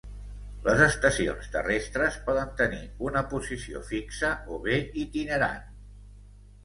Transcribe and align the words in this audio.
Les 0.67 0.79
estacions 0.85 1.49
terrestres 1.55 2.17
poden 2.29 2.55
tenir 2.61 2.81
una 3.09 3.23
posició 3.35 3.83
fixa 3.93 4.35
o 4.57 4.59
bé 4.67 4.83
itinerant. 5.07 5.65